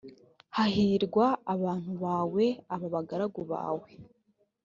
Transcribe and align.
hahirwa 0.55 1.25
abantu 1.53 1.91
bawe 2.03 2.45
aba 2.73 2.87
bagaragu 2.95 3.41
bawe 3.51 3.89